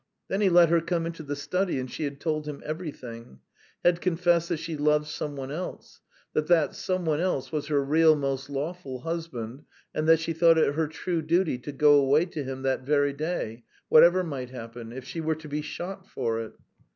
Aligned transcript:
Then 0.29 0.41
he 0.41 0.49
let 0.49 0.69
her 0.69 0.81
come 0.81 1.05
into 1.05 1.21
the 1.21 1.35
study 1.35 1.77
and 1.77 1.87
she 1.87 2.05
had 2.05 2.19
told 2.19 2.47
him 2.47 2.63
everything, 2.65 3.39
had 3.85 4.01
confessed 4.01 4.49
that 4.49 4.57
she 4.57 4.75
loved 4.75 5.05
some 5.05 5.35
one 5.35 5.51
else, 5.51 6.01
that 6.33 6.73
some 6.73 7.05
one 7.05 7.19
else 7.19 7.51
was 7.51 7.67
her 7.67 7.85
real, 7.85 8.15
most 8.15 8.49
lawful 8.49 9.01
husband, 9.01 9.63
and 9.93 10.09
that 10.09 10.19
she 10.19 10.33
thought 10.33 10.57
it 10.57 10.73
her 10.73 10.87
true 10.87 11.21
duty 11.21 11.59
to 11.59 11.71
go 11.71 11.99
away 11.99 12.25
to 12.25 12.43
him 12.43 12.63
that 12.63 12.81
very 12.81 13.13
day, 13.13 13.63
whatever 13.89 14.23
might 14.23 14.49
happen, 14.49 14.91
if 14.91 15.05
she 15.05 15.21
were 15.21 15.35
to 15.35 15.47
be 15.47 15.61
shot 15.61 16.07
for 16.07 16.39
it. 16.41 16.53